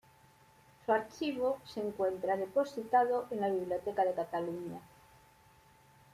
[0.83, 4.81] Su archivo se encuentra depositado en la Biblioteca de Cataluña.